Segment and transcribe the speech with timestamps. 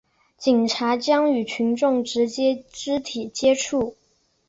[0.35, 3.95] 警察将与群众直接肢体接触